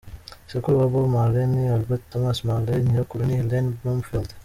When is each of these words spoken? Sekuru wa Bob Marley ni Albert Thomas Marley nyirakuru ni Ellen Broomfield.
Sekuru 0.51 0.75
wa 0.81 0.87
Bob 0.91 1.05
Marley 1.13 1.45
ni 1.51 1.63
Albert 1.75 2.03
Thomas 2.11 2.37
Marley 2.47 2.81
nyirakuru 2.83 3.21
ni 3.25 3.35
Ellen 3.41 3.67
Broomfield. 3.79 4.29